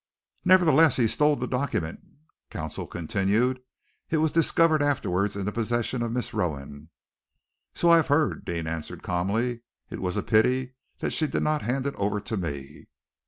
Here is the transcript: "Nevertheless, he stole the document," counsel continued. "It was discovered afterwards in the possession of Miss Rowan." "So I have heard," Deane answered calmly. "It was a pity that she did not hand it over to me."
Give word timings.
"Nevertheless, 0.43 0.95
he 0.97 1.07
stole 1.07 1.35
the 1.35 1.45
document," 1.45 1.99
counsel 2.49 2.87
continued. 2.87 3.61
"It 4.09 4.17
was 4.17 4.31
discovered 4.31 4.81
afterwards 4.81 5.35
in 5.35 5.45
the 5.45 5.51
possession 5.51 6.01
of 6.01 6.11
Miss 6.11 6.33
Rowan." 6.33 6.89
"So 7.75 7.91
I 7.91 7.97
have 7.97 8.07
heard," 8.07 8.43
Deane 8.43 8.65
answered 8.65 9.03
calmly. 9.03 9.61
"It 9.91 9.99
was 10.01 10.17
a 10.17 10.23
pity 10.23 10.73
that 11.01 11.13
she 11.13 11.27
did 11.27 11.43
not 11.43 11.61
hand 11.61 11.85
it 11.85 11.93
over 11.97 12.19
to 12.19 12.35
me." 12.35 12.87